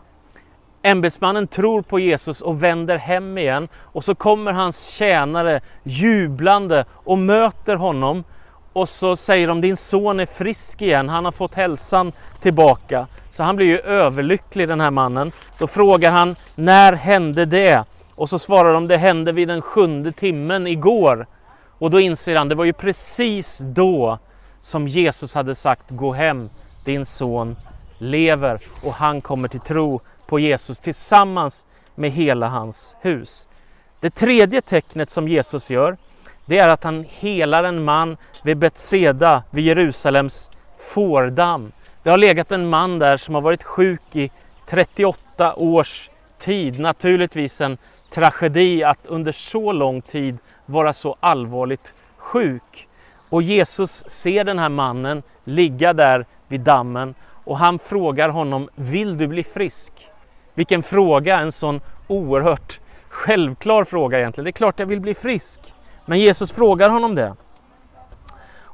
Ämbetsmannen 0.81 1.47
tror 1.47 1.81
på 1.81 1.99
Jesus 1.99 2.41
och 2.41 2.63
vänder 2.63 2.97
hem 2.97 3.37
igen 3.37 3.67
och 3.75 4.03
så 4.03 4.15
kommer 4.15 4.53
hans 4.53 4.87
tjänare 4.87 5.61
jublande 5.83 6.85
och 6.91 7.17
möter 7.17 7.75
honom 7.75 8.23
och 8.73 8.89
så 8.89 9.15
säger 9.15 9.47
de 9.47 9.61
din 9.61 9.77
son 9.77 10.19
är 10.19 10.25
frisk 10.25 10.81
igen, 10.81 11.09
han 11.09 11.25
har 11.25 11.31
fått 11.31 11.53
hälsan 11.53 12.11
tillbaka. 12.41 13.07
Så 13.29 13.43
han 13.43 13.55
blir 13.55 13.67
ju 13.67 13.79
överlycklig 13.79 14.67
den 14.67 14.81
här 14.81 14.91
mannen. 14.91 15.31
Då 15.59 15.67
frågar 15.67 16.11
han 16.11 16.35
när 16.55 16.93
hände 16.93 17.45
det? 17.45 17.83
Och 18.15 18.29
så 18.29 18.39
svarar 18.39 18.73
de 18.73 18.87
det 18.87 18.97
hände 18.97 19.31
vid 19.31 19.47
den 19.47 19.61
sjunde 19.61 20.11
timmen 20.11 20.67
igår. 20.67 21.27
Och 21.79 21.91
då 21.91 21.99
inser 21.99 22.35
han 22.35 22.49
det 22.49 22.55
var 22.55 22.65
ju 22.65 22.73
precis 22.73 23.57
då 23.57 24.19
som 24.61 24.87
Jesus 24.87 25.33
hade 25.33 25.55
sagt 25.55 25.85
gå 25.89 26.13
hem, 26.13 26.49
din 26.85 27.05
son 27.05 27.55
lever 27.97 28.59
och 28.83 28.93
han 28.93 29.21
kommer 29.21 29.47
till 29.47 29.59
tro 29.59 30.01
på 30.27 30.39
Jesus 30.39 30.79
tillsammans 30.79 31.65
med 31.95 32.11
hela 32.11 32.47
hans 32.47 32.95
hus. 33.01 33.47
Det 33.99 34.09
tredje 34.09 34.61
tecknet 34.61 35.09
som 35.09 35.27
Jesus 35.27 35.69
gör 35.69 35.97
det 36.45 36.57
är 36.57 36.69
att 36.69 36.83
han 36.83 37.05
helar 37.09 37.63
en 37.63 37.83
man 37.83 38.17
vid 38.43 38.57
Betseda 38.57 39.43
vid 39.51 39.65
Jerusalems 39.65 40.51
fårdamm. 40.77 41.71
Det 42.03 42.09
har 42.09 42.17
legat 42.17 42.51
en 42.51 42.69
man 42.69 42.99
där 42.99 43.17
som 43.17 43.35
har 43.35 43.41
varit 43.41 43.63
sjuk 43.63 44.15
i 44.15 44.31
38 44.69 45.55
års 45.55 46.09
tid. 46.39 46.79
Naturligtvis 46.79 47.61
en 47.61 47.77
tragedi 48.13 48.83
att 48.83 49.05
under 49.05 49.31
så 49.31 49.71
lång 49.71 50.01
tid 50.01 50.37
vara 50.65 50.93
så 50.93 51.15
allvarligt 51.19 51.93
sjuk. 52.17 52.87
Och 53.29 53.41
Jesus 53.41 54.09
ser 54.09 54.43
den 54.43 54.59
här 54.59 54.69
mannen 54.69 55.23
ligga 55.43 55.93
där 55.93 56.25
vid 56.47 56.61
dammen 56.61 57.15
och 57.43 57.57
han 57.57 57.79
frågar 57.79 58.29
honom, 58.29 58.69
vill 58.75 59.17
du 59.17 59.27
bli 59.27 59.43
frisk? 59.43 59.93
Vilken 60.57 60.83
fråga, 60.83 61.39
en 61.39 61.51
sån 61.51 61.81
oerhört 62.07 62.79
självklar 63.09 63.83
fråga 63.83 64.19
egentligen. 64.19 64.43
Det 64.43 64.49
är 64.49 64.51
klart 64.51 64.79
jag 64.79 64.85
vill 64.85 65.01
bli 65.01 65.13
frisk. 65.13 65.73
Men 66.05 66.19
Jesus 66.19 66.51
frågar 66.51 66.89
honom 66.89 67.15
det. 67.15 67.35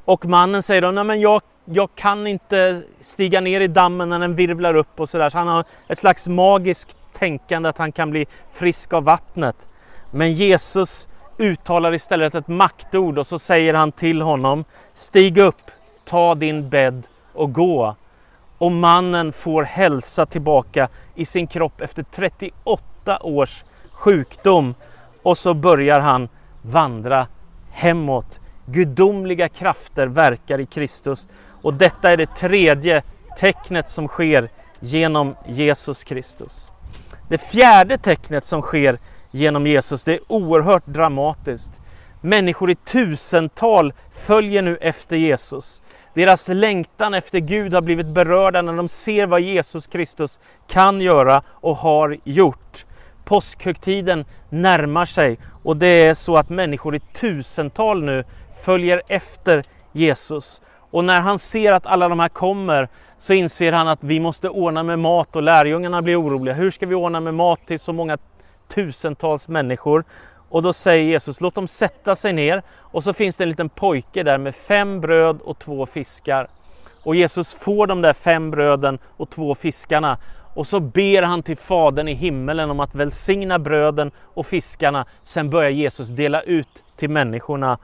Och 0.06 0.26
mannen 0.26 0.64
säger 0.64 0.82
då, 0.82 0.92
nej 0.92 1.04
men 1.04 1.22
jag, 1.22 1.42
jag 1.66 1.90
kan 1.96 2.28
inte 2.28 2.82
stiga 3.00 3.42
ner 3.42 3.62
i 3.62 3.68
dammen 3.68 4.10
när 4.10 4.20
den 4.20 4.36
virvlar 4.36 4.76
upp 4.76 5.00
och 5.00 5.10
sådär. 5.10 5.30
Så 5.30 5.38
han 5.38 5.48
har 5.48 5.66
ett 5.88 5.98
slags 5.98 6.28
magiskt 6.28 6.98
tänkande 7.18 7.70
att 7.70 7.78
han 7.78 7.92
kan 7.92 8.12
bli 8.12 8.26
frisk 8.52 8.94
av 8.94 9.04
vattnet. 9.04 9.68
Men 10.12 10.34
Jesus 10.34 11.08
uttalar 11.38 11.94
istället 11.94 12.36
ett 12.36 12.48
maktord 12.48 13.18
och 13.18 13.28
så 13.28 13.40
säger 13.40 13.74
han 13.74 13.92
till 13.92 14.22
honom, 14.22 14.66
stig 14.94 15.38
upp, 15.38 15.72
ta 16.06 16.36
din 16.36 16.70
bädd 16.70 17.04
och 17.34 17.54
gå. 17.54 17.96
Och 18.58 18.72
mannen 18.72 19.34
får 19.34 19.64
hälsa 19.64 20.26
tillbaka 20.26 20.88
i 21.16 21.26
sin 21.26 21.48
kropp 21.48 21.82
efter 21.82 22.04
38 22.04 23.20
års 23.22 23.64
sjukdom. 23.92 24.76
Och 25.24 25.38
så 25.38 25.54
börjar 25.54 26.00
han 26.00 26.30
vandra 26.62 27.28
hemåt. 27.72 28.40
Gudomliga 28.66 29.50
krafter 29.50 30.08
verkar 30.08 30.60
i 30.60 30.66
Kristus 30.66 31.28
och 31.62 31.74
detta 31.74 32.12
är 32.12 32.18
det 32.18 32.36
tredje 32.36 33.04
tecknet 33.38 33.90
som 33.90 34.08
sker 34.08 34.50
genom 34.80 35.36
Jesus 35.48 36.04
Kristus. 36.04 36.72
Det 37.30 37.38
fjärde 37.38 37.98
tecknet 37.98 38.46
som 38.46 38.62
sker 38.62 39.00
genom 39.32 39.68
Jesus, 39.68 40.04
det 40.04 40.14
är 40.14 40.20
oerhört 40.28 40.86
dramatiskt. 40.86 41.72
Människor 42.26 42.72
i 42.72 42.76
tusental 42.76 43.94
följer 44.12 44.62
nu 44.62 44.78
efter 44.82 45.16
Jesus. 45.16 45.82
Deras 46.14 46.48
längtan 46.48 47.14
efter 47.14 47.40
Gud 47.40 47.74
har 47.74 47.82
blivit 47.82 48.08
berörda 48.08 48.62
när 48.62 48.74
de 48.74 48.90
ser 48.90 49.28
vad 49.28 49.42
Jesus 49.42 49.88
Kristus 49.88 50.40
kan 50.68 51.02
göra 51.02 51.44
och 51.48 51.76
har 51.76 52.18
gjort. 52.24 52.86
Påskhögtiden 53.26 54.26
närmar 54.50 55.06
sig 55.06 55.38
och 55.64 55.78
det 55.78 55.88
är 55.88 56.14
så 56.14 56.38
att 56.38 56.50
människor 56.50 56.96
i 56.96 57.00
tusental 57.00 58.04
nu 58.04 58.24
följer 58.64 59.02
efter 59.08 59.64
Jesus. 59.92 60.62
Och 60.92 61.06
när 61.06 61.22
han 61.22 61.40
ser 61.40 61.74
att 61.74 61.86
alla 61.86 62.10
de 62.10 62.20
här 62.20 62.30
kommer 62.30 62.90
så 63.18 63.34
inser 63.34 63.72
han 63.72 63.88
att 63.88 64.04
vi 64.04 64.20
måste 64.20 64.50
ordna 64.50 64.84
med 64.84 65.00
mat 65.00 65.36
och 65.36 65.44
lärjungarna 65.44 66.02
blir 66.02 66.22
oroliga. 66.22 66.56
Hur 66.56 66.72
ska 66.72 66.86
vi 66.86 66.96
ordna 66.96 67.20
med 67.20 67.34
mat 67.34 67.60
till 67.68 67.80
så 67.80 67.94
många 67.94 68.18
tusentals 68.68 69.48
människor? 69.48 70.04
Och 70.54 70.64
då 70.64 70.74
säger 70.74 71.04
Jesus, 71.04 71.42
låt 71.42 71.56
dem 71.56 71.68
sätta 71.68 72.16
sig 72.16 72.34
ner. 72.34 72.62
Och 72.78 73.04
så 73.04 73.14
finns 73.14 73.36
det 73.36 73.44
en 73.44 73.50
liten 73.50 73.70
pojke 73.70 74.24
där 74.24 74.38
med 74.38 74.56
fem 74.56 75.02
bröd 75.02 75.40
och 75.42 75.60
två 75.60 75.86
fiskar. 75.86 76.48
Och 77.04 77.16
Jesus 77.16 77.54
får 77.54 77.88
de 77.88 78.02
där 78.02 78.14
fem 78.14 78.52
bröden 78.52 79.00
och 79.18 79.30
två 79.30 79.56
fiskarna 79.56 80.18
och 80.54 80.68
så 80.68 80.80
ber 80.80 81.22
han 81.22 81.44
till 81.44 81.58
Fadern 81.58 82.08
i 82.08 82.14
himmelen 82.14 82.70
om 82.70 82.80
att 82.80 82.96
välsigna 82.96 83.60
bröden 83.60 84.12
och 84.34 84.46
fiskarna. 84.46 85.06
Sen 85.22 85.50
börjar 85.50 85.70
Jesus 85.70 86.10
dela 86.10 86.42
ut 86.42 86.84
till 86.96 87.10
människorna. 87.10 87.78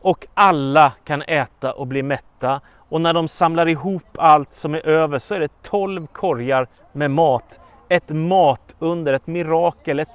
Och 0.00 0.26
alla 0.34 0.92
kan 1.04 1.22
äta 1.22 1.72
och 1.72 1.86
bli 1.86 2.02
mätta. 2.02 2.60
Och 2.88 3.00
när 3.00 3.14
de 3.14 3.28
samlar 3.28 3.68
ihop 3.68 4.18
allt 4.18 4.54
som 4.54 4.74
är 4.74 4.86
över 4.86 5.18
så 5.18 5.34
är 5.34 5.40
det 5.40 5.62
tolv 5.62 6.06
korgar 6.06 6.66
med 6.92 7.10
mat. 7.10 7.60
Ett 7.88 8.08
matunder, 8.08 9.12
ett 9.12 9.26
mirakel, 9.26 10.00
ett 10.00 10.08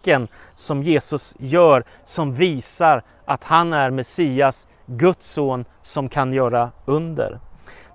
tecken 0.00 0.28
som 0.54 0.82
Jesus 0.82 1.34
gör 1.38 1.84
som 2.04 2.34
visar 2.34 3.02
att 3.24 3.44
han 3.44 3.72
är 3.72 3.90
Messias, 3.90 4.66
Guds 4.86 5.30
son 5.30 5.64
som 5.82 6.08
kan 6.08 6.32
göra 6.32 6.70
under. 6.86 7.38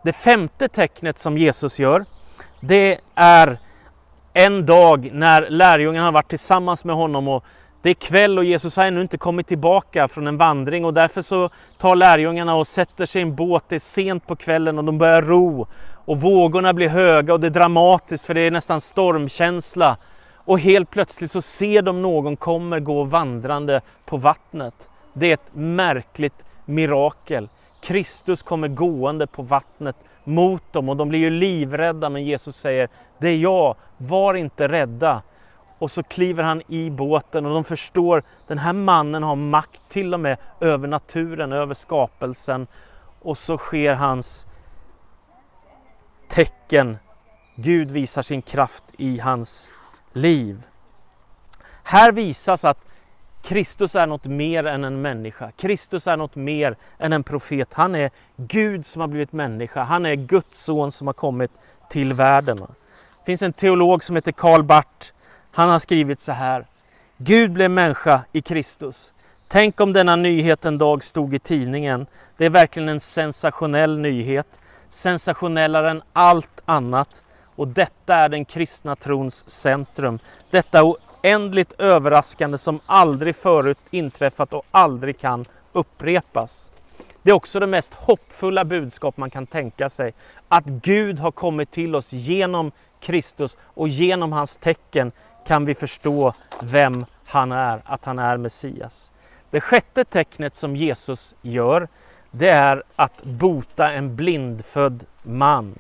Det 0.04 0.14
femte 0.14 0.68
tecknet 0.68 1.20
som 1.20 1.38
Jesus 1.38 1.80
gör 1.80 2.06
det 2.60 3.00
är 3.16 3.60
en 4.34 4.66
dag 4.66 5.10
när 5.14 5.50
lärjungarna 5.50 6.06
har 6.06 6.12
varit 6.12 6.30
tillsammans 6.30 6.86
med 6.86 6.96
honom 6.96 7.28
och 7.28 7.44
det 7.82 7.90
är 7.90 7.94
kväll 7.94 8.38
och 8.38 8.46
Jesus 8.46 8.76
har 8.76 8.86
ännu 8.86 9.02
inte 9.02 9.18
kommit 9.18 9.48
tillbaka 9.48 10.08
från 10.08 10.28
en 10.28 10.38
vandring 10.38 10.86
och 10.86 10.94
därför 10.94 11.22
så 11.22 11.50
tar 11.78 11.96
lärjungarna 11.96 12.56
och 12.56 12.68
sätter 12.68 13.06
sig 13.06 13.20
i 13.20 13.22
en 13.22 13.36
båt. 13.36 13.64
Det 13.68 13.76
är 13.76 13.80
sent 13.80 14.28
på 14.28 14.36
kvällen 14.36 14.78
och 14.78 14.84
de 14.84 14.98
börjar 14.98 15.22
ro 15.22 15.68
och 16.06 16.22
vågorna 16.22 16.74
blir 16.74 16.90
höga 16.90 17.34
och 17.34 17.40
det 17.40 17.48
är 17.48 17.52
dramatiskt 17.52 18.26
för 18.26 18.34
det 18.34 18.42
är 18.42 18.52
nästan 18.52 18.82
stormkänsla. 18.82 19.98
Och 20.46 20.60
helt 20.60 20.90
plötsligt 20.90 21.32
så 21.32 21.42
ser 21.42 21.82
de 21.82 22.02
någon 22.02 22.36
kommer 22.36 22.80
gå 22.80 23.04
vandrande 23.04 23.82
på 24.06 24.18
vattnet. 24.18 24.90
Det 25.14 25.30
är 25.30 25.34
ett 25.34 25.50
märkligt 25.54 26.46
mirakel. 26.66 27.50
Kristus 27.82 28.44
kommer 28.44 28.68
gående 28.68 29.28
på 29.28 29.42
vattnet 29.42 29.96
mot 30.24 30.74
dem 30.74 30.90
och 30.90 30.98
de 30.98 31.10
blir 31.10 31.20
ju 31.20 31.30
livrädda 31.30 32.10
men 32.10 32.24
Jesus 32.24 32.58
säger 32.58 32.90
det 33.18 33.30
är 33.30 33.38
jag, 33.38 33.75
var 33.98 34.34
inte 34.34 34.68
rädda. 34.68 35.22
Och 35.78 35.92
så 35.92 36.04
kliver 36.04 36.44
han 36.44 36.62
i 36.68 36.90
båten 36.90 37.46
och 37.46 37.54
de 37.54 37.64
förstår 37.64 38.24
den 38.48 38.58
här 38.58 38.74
mannen 38.74 39.24
har 39.24 39.36
makt 39.36 39.82
till 39.90 40.14
och 40.14 40.20
med 40.20 40.38
över 40.62 40.88
naturen, 40.88 41.52
över 41.52 41.74
skapelsen. 41.74 42.68
Och 43.22 43.38
så 43.38 43.58
sker 43.58 43.96
hans 43.96 44.48
tecken. 46.28 46.98
Gud 47.56 47.92
visar 47.92 48.22
sin 48.22 48.42
kraft 48.42 48.84
i 48.98 49.20
hans 49.20 49.72
liv. 50.16 50.64
Här 51.84 52.12
visas 52.12 52.66
att 52.66 52.78
Kristus 53.44 53.96
är 53.96 54.08
något 54.08 54.26
mer 54.26 54.66
än 54.66 54.84
en 54.84 55.02
människa. 55.02 55.52
Kristus 55.52 56.08
är 56.08 56.18
något 56.18 56.36
mer 56.36 56.76
än 56.98 57.14
en 57.14 57.24
profet. 57.24 57.74
Han 57.74 57.96
är 57.96 58.12
Gud 58.38 58.86
som 58.86 59.02
har 59.02 59.08
blivit 59.08 59.34
människa. 59.34 59.84
Han 59.84 60.06
är 60.06 60.16
Guds 60.16 60.64
son 60.64 60.92
som 60.92 61.08
har 61.08 61.14
kommit 61.14 61.52
till 61.90 62.14
världen. 62.14 62.58
Det 62.58 63.26
finns 63.26 63.42
en 63.42 63.54
teolog 63.54 64.04
som 64.04 64.16
heter 64.16 64.32
Karl 64.32 64.64
Barth. 64.64 65.12
Han 65.52 65.70
har 65.70 65.80
skrivit 65.80 66.22
så 66.22 66.32
här. 66.32 66.66
Gud 67.18 67.52
blev 67.52 67.72
människa 67.72 68.22
i 68.32 68.42
Kristus. 68.42 69.14
Tänk 69.48 69.80
om 69.80 69.94
denna 69.94 70.16
nyhet 70.16 70.66
en 70.66 70.78
dag 70.78 71.04
stod 71.04 71.34
i 71.34 71.40
tidningen. 71.40 72.08
Det 72.38 72.46
är 72.46 72.50
verkligen 72.50 72.90
en 72.90 73.00
sensationell 73.00 73.98
nyhet. 73.98 74.60
Sensationellare 74.90 75.92
än 75.92 76.02
allt 76.14 76.62
annat. 76.66 77.24
Och 77.56 77.68
detta 77.68 78.16
är 78.16 78.30
den 78.30 78.46
kristna 78.46 78.96
trons 78.96 79.50
centrum. 79.50 80.20
Detta 80.50 80.84
oändligt 80.84 81.74
överraskande 81.78 82.58
som 82.58 82.80
aldrig 82.86 83.36
förut 83.36 83.78
inträffat 83.92 84.54
och 84.54 84.66
aldrig 84.72 85.20
kan 85.20 85.46
upprepas. 85.72 86.72
Det 87.24 87.32
är 87.32 87.36
också 87.36 87.60
det 87.60 87.68
mest 87.68 87.94
hoppfulla 87.94 88.66
budskap 88.66 89.18
man 89.18 89.30
kan 89.30 89.48
tänka 89.48 89.90
sig. 89.90 90.14
Att 90.48 90.66
Gud 90.66 91.20
har 91.20 91.32
kommit 91.32 91.72
till 91.72 91.96
oss 91.96 92.14
genom 92.14 92.72
Kristus 93.00 93.58
och 93.62 93.88
genom 93.88 94.32
hans 94.32 94.58
tecken 94.58 95.12
kan 95.48 95.66
vi 95.66 95.76
förstå 95.76 96.34
vem 96.62 97.06
han 97.26 97.52
är, 97.52 97.82
att 97.86 98.06
han 98.06 98.20
är 98.20 98.38
Messias. 98.38 99.12
Det 99.50 99.62
sjätte 99.62 100.06
tecknet 100.06 100.56
som 100.56 100.76
Jesus 100.76 101.36
gör, 101.42 101.88
det 102.32 102.50
är 102.50 102.84
att 102.96 103.24
bota 103.24 103.92
en 103.92 104.16
blindfödd 104.16 105.06
man. 105.24 105.80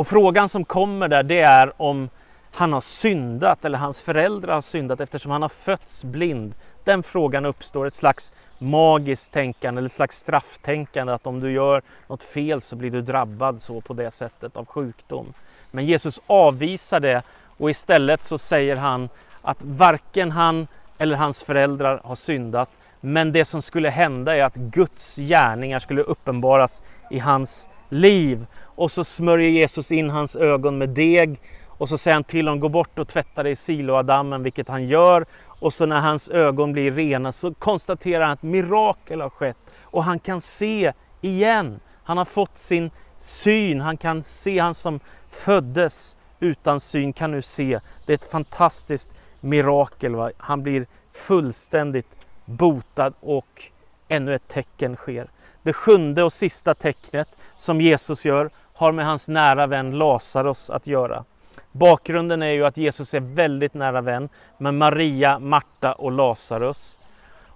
Och 0.00 0.08
frågan 0.08 0.48
som 0.48 0.64
kommer 0.64 1.08
där, 1.08 1.22
det 1.22 1.40
är 1.40 1.82
om 1.82 2.08
han 2.50 2.72
har 2.72 2.80
syndat 2.80 3.64
eller 3.64 3.78
hans 3.78 4.00
föräldrar 4.00 4.54
har 4.54 4.62
syndat 4.62 5.00
eftersom 5.00 5.30
han 5.30 5.42
har 5.42 5.48
fötts 5.48 6.04
blind. 6.04 6.54
den 6.84 7.02
frågan 7.02 7.46
uppstår, 7.46 7.86
ett 7.86 7.94
slags 7.94 8.32
magiskt 8.58 9.32
tänkande 9.32 9.78
eller 9.78 9.86
ett 9.86 9.92
slags 9.92 10.18
strafftänkande 10.18 11.12
att 11.12 11.26
om 11.26 11.40
du 11.40 11.52
gör 11.52 11.82
något 12.06 12.22
fel 12.22 12.60
så 12.60 12.76
blir 12.76 12.90
du 12.90 13.02
drabbad 13.02 13.62
så 13.62 13.80
på 13.80 13.92
det 13.92 14.10
sättet 14.10 14.56
av 14.56 14.66
sjukdom. 14.66 15.32
Men 15.70 15.86
Jesus 15.86 16.20
avvisar 16.26 17.00
det 17.00 17.22
och 17.58 17.70
istället 17.70 18.22
så 18.22 18.38
säger 18.38 18.76
han 18.76 19.08
att 19.42 19.58
varken 19.62 20.30
han 20.30 20.66
eller 20.98 21.16
hans 21.16 21.42
föräldrar 21.42 22.00
har 22.04 22.16
syndat 22.16 22.68
men 23.00 23.32
det 23.32 23.44
som 23.44 23.62
skulle 23.62 23.90
hända 23.90 24.36
är 24.36 24.44
att 24.44 24.54
Guds 24.54 25.16
gärningar 25.16 25.78
skulle 25.78 26.02
uppenbaras 26.02 26.82
i 27.10 27.18
hans 27.18 27.68
liv. 27.88 28.46
Och 28.62 28.90
så 28.90 29.04
smörjer 29.04 29.50
Jesus 29.50 29.92
in 29.92 30.10
hans 30.10 30.36
ögon 30.36 30.78
med 30.78 30.88
deg 30.88 31.40
och 31.66 31.88
så 31.88 31.98
säger 31.98 32.14
han 32.14 32.24
till 32.24 32.48
honom, 32.48 32.60
gå 32.60 32.68
bort 32.68 32.98
och 32.98 33.08
tvätta 33.08 33.42
dig 33.42 33.52
i 33.52 33.56
Siloadammen, 33.56 34.42
vilket 34.42 34.68
han 34.68 34.86
gör. 34.86 35.26
Och 35.46 35.74
så 35.74 35.86
när 35.86 36.00
hans 36.00 36.28
ögon 36.28 36.72
blir 36.72 36.92
rena 36.92 37.32
så 37.32 37.54
konstaterar 37.54 38.24
han 38.24 38.32
att 38.32 38.42
mirakel 38.42 39.20
har 39.20 39.30
skett 39.30 39.56
och 39.82 40.04
han 40.04 40.18
kan 40.18 40.40
se 40.40 40.92
igen. 41.20 41.80
Han 42.04 42.18
har 42.18 42.24
fått 42.24 42.58
sin 42.58 42.90
syn, 43.18 43.80
han 43.80 43.96
kan 43.96 44.22
se, 44.22 44.58
han 44.58 44.74
som 44.74 45.00
föddes 45.30 46.16
utan 46.40 46.80
syn 46.80 47.12
kan 47.12 47.30
nu 47.30 47.42
se. 47.42 47.80
Det 48.06 48.12
är 48.12 48.14
ett 48.14 48.30
fantastiskt 48.30 49.10
mirakel. 49.40 50.14
Va? 50.14 50.30
Han 50.38 50.62
blir 50.62 50.86
fullständigt 51.12 52.06
botad 52.50 53.12
och 53.20 53.64
ännu 54.08 54.34
ett 54.34 54.48
tecken 54.48 54.96
sker. 54.96 55.30
Det 55.62 55.72
sjunde 55.72 56.22
och 56.22 56.32
sista 56.32 56.74
tecknet 56.74 57.28
som 57.56 57.80
Jesus 57.80 58.24
gör 58.24 58.50
har 58.74 58.92
med 58.92 59.06
hans 59.06 59.28
nära 59.28 59.66
vän 59.66 59.98
Lazarus 59.98 60.70
att 60.70 60.86
göra. 60.86 61.24
Bakgrunden 61.72 62.42
är 62.42 62.50
ju 62.50 62.66
att 62.66 62.76
Jesus 62.76 63.14
är 63.14 63.20
väldigt 63.20 63.74
nära 63.74 64.00
vän 64.00 64.28
med 64.58 64.74
Maria, 64.74 65.38
Marta 65.38 65.92
och 65.92 66.12
Lazarus. 66.12 66.98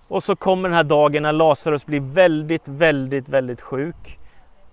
Och 0.09 0.23
så 0.23 0.37
kommer 0.37 0.69
den 0.69 0.77
här 0.77 0.85
dagen 0.85 1.23
när 1.23 1.33
Lazarus 1.33 1.87
blir 1.87 2.01
väldigt, 2.01 2.69
väldigt, 2.69 3.29
väldigt 3.29 3.61
sjuk. 3.61 4.19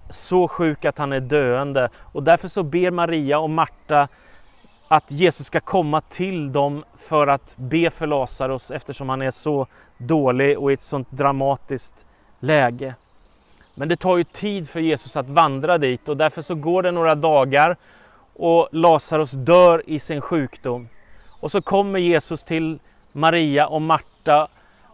Så 0.09 0.47
sjuk 0.47 0.85
att 0.85 0.97
han 0.97 1.13
är 1.13 1.19
döende 1.19 1.89
och 1.95 2.23
därför 2.23 2.47
så 2.47 2.63
ber 2.63 2.91
Maria 2.91 3.39
och 3.39 3.49
Marta 3.49 4.07
att 4.91 5.11
Jesus 5.11 5.47
ska 5.47 5.59
komma 5.59 6.01
till 6.01 6.51
dem 6.51 6.83
för 6.97 7.27
att 7.27 7.53
be 7.57 7.89
för 7.89 8.07
Lazarus 8.07 8.71
eftersom 8.71 9.09
han 9.09 9.21
är 9.21 9.31
så 9.31 9.67
dålig 9.97 10.59
och 10.59 10.71
i 10.71 10.73
ett 10.73 10.81
sånt 10.81 11.11
dramatiskt 11.11 12.05
läge. 12.39 12.95
Men 13.75 13.89
det 13.89 13.95
tar 13.95 14.17
ju 14.17 14.23
tid 14.23 14.69
för 14.69 14.79
Jesus 14.79 15.15
att 15.15 15.29
vandra 15.29 15.77
dit 15.77 16.09
och 16.09 16.17
därför 16.17 16.41
så 16.41 16.55
går 16.55 16.83
det 16.83 16.91
några 16.91 17.15
dagar 17.15 17.77
och 18.35 18.69
Lazarus 18.71 19.31
dör 19.31 19.83
i 19.85 19.99
sin 19.99 20.21
sjukdom. 20.21 20.89
Och 21.27 21.51
så 21.51 21.61
kommer 21.61 21.99
Jesus 21.99 22.43
till 22.43 22.79
Maria 23.11 23.67
och 23.67 23.81
Marta 23.81 24.47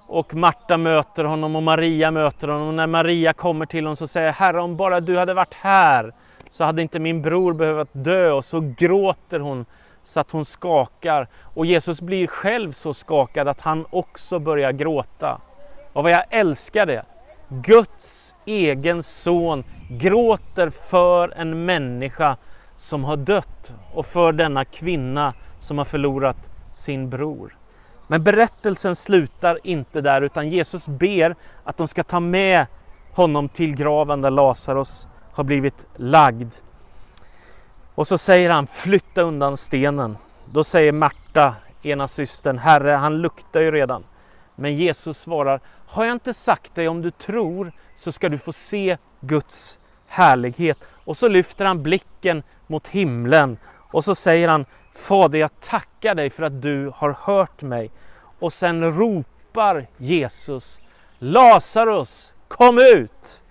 och 0.08 0.34
Marta 0.34 0.78
möter 0.78 1.24
honom 1.24 1.56
och 1.56 1.64
Maria 1.64 2.12
möter 2.12 2.48
honom. 2.48 2.68
Och 2.68 2.74
när 2.74 2.88
Maria 2.88 3.34
kommer 3.34 3.66
till 3.66 3.86
honom 3.86 3.96
så 3.96 4.08
säger 4.08 4.32
Herre 4.32 4.62
om 4.62 4.76
bara 4.76 5.00
du 5.00 5.18
hade 5.18 5.34
varit 5.34 5.54
här 5.54 6.14
så 6.50 6.64
hade 6.64 6.82
inte 6.82 7.00
min 7.00 7.22
bror 7.22 7.54
behövt 7.54 7.90
dö. 7.92 8.32
Och 8.32 8.46
så 8.46 8.74
gråter 8.78 9.40
hon 9.40 9.66
så 10.08 10.20
att 10.20 10.32
hon 10.32 10.46
skakar. 10.46 11.28
Och 11.54 11.66
Jesus 11.66 12.02
blir 12.02 12.28
själv 12.28 12.72
så 12.72 12.94
skakad 12.94 13.48
att 13.48 13.62
han 13.62 13.86
också 13.90 14.40
börjar 14.40 14.72
gråta. 14.72 15.42
Och 15.94 16.04
vad 16.04 16.12
jag 16.12 16.24
älskar 16.30 16.86
det! 16.86 17.06
Guds 17.50 18.36
egen 18.46 19.04
son 19.04 19.64
gråter 19.90 20.70
för 20.70 21.34
en 21.38 21.66
människa 21.66 22.38
som 22.76 23.04
har 23.04 23.18
dött 23.18 23.74
och 23.94 24.06
för 24.06 24.32
denna 24.32 24.66
kvinna 24.66 25.34
som 25.60 25.78
har 25.78 25.86
förlorat 25.86 26.38
sin 26.74 27.10
bror. 27.10 27.58
Men 28.08 28.24
berättelsen 28.24 28.96
slutar 28.96 29.60
inte 29.64 30.02
där 30.02 30.22
utan 30.22 30.50
Jesus 30.50 30.88
ber 30.88 31.36
att 31.64 31.78
de 31.78 31.88
ska 31.88 32.04
ta 32.04 32.20
med 32.20 32.66
honom 33.12 33.50
till 33.50 33.76
graven 33.76 34.22
där 34.22 34.32
Lazarus 34.32 35.08
har 35.34 35.44
blivit 35.44 35.86
lagd. 35.96 36.54
Och 37.98 38.08
så 38.08 38.18
säger 38.18 38.50
han 38.50 38.68
flytta 38.68 39.22
undan 39.22 39.58
stenen. 39.58 40.18
Då 40.46 40.64
säger 40.64 40.92
Marta, 40.92 41.56
ena 41.84 42.08
systern, 42.08 42.58
Herre 42.58 42.92
han 42.92 43.18
luktar 43.18 43.60
ju 43.62 43.72
redan. 43.72 44.04
Men 44.56 44.76
Jesus 44.76 45.18
svarar, 45.18 45.60
har 45.88 46.06
jag 46.06 46.12
inte 46.12 46.34
sagt 46.34 46.76
dig 46.76 46.88
om 46.88 47.02
du 47.02 47.12
tror 47.12 47.72
så 47.96 48.12
ska 48.12 48.30
du 48.30 48.38
få 48.38 48.54
se 48.54 48.98
Guds 49.20 49.80
härlighet. 50.08 50.78
Och 51.06 51.18
så 51.18 51.28
lyfter 51.28 51.66
han 51.66 51.84
blicken 51.84 52.44
mot 52.68 52.88
himlen 52.88 53.58
och 53.92 54.04
så 54.04 54.16
säger 54.16 54.48
han 54.48 54.66
Fader 54.94 55.40
jag 55.40 55.60
tackar 55.60 56.16
dig 56.16 56.30
för 56.30 56.44
att 56.44 56.62
du 56.62 56.92
har 56.96 57.18
hört 57.22 57.62
mig. 57.62 57.92
Och 58.40 58.54
sen 58.54 58.98
ropar 58.98 59.88
Jesus 59.98 60.82
Lazarus 61.20 62.34
kom 62.48 62.80
ut! 62.80 63.42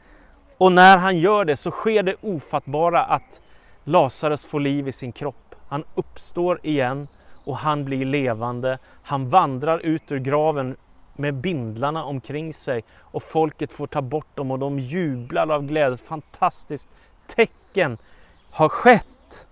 Och 0.58 0.72
när 0.72 0.96
han 0.98 1.18
gör 1.18 1.44
det 1.44 1.56
så 1.56 1.70
sker 1.70 2.02
det 2.02 2.16
ofattbara 2.20 3.04
att 3.04 3.40
Lazarus 3.88 4.44
får 4.44 4.60
liv 4.60 4.88
i 4.88 4.92
sin 4.92 5.12
kropp. 5.12 5.54
Han 5.68 5.84
uppstår 5.94 6.60
igen 6.62 7.08
och 7.44 7.56
han 7.56 7.84
blir 7.84 8.04
levande. 8.04 8.78
Han 9.02 9.28
vandrar 9.28 9.78
ut 9.78 10.12
ur 10.12 10.18
graven 10.18 10.76
med 11.16 11.34
bindlarna 11.34 12.04
omkring 12.04 12.54
sig 12.54 12.84
och 12.98 13.22
folket 13.22 13.72
får 13.72 13.86
ta 13.86 14.02
bort 14.02 14.36
dem 14.36 14.50
och 14.50 14.58
de 14.58 14.78
jublar 14.78 15.50
av 15.50 15.66
glädje. 15.66 15.96
Fantastiskt 15.96 16.88
tecken 17.26 17.98
har 18.50 18.68
skett. 18.68 19.46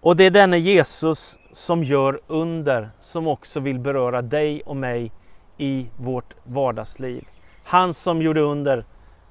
Och 0.00 0.16
det 0.16 0.24
är 0.24 0.30
denne 0.30 0.58
Jesus 0.58 1.38
som 1.52 1.84
gör 1.84 2.20
under 2.26 2.90
som 3.00 3.26
också 3.26 3.60
vill 3.60 3.78
beröra 3.78 4.22
dig 4.22 4.62
och 4.62 4.76
mig 4.76 5.12
i 5.56 5.86
vårt 5.96 6.34
vardagsliv. 6.44 7.28
Han 7.64 7.94
som 7.94 8.22
gjorde 8.22 8.40
under 8.40 8.84